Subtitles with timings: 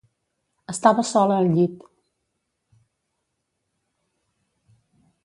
[0.71, 1.83] Estava sola al llit.